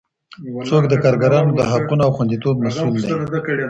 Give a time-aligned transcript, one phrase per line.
[0.67, 3.09] څوک د کارګرانو د حقونو او خوندیتوب مسوول دی؟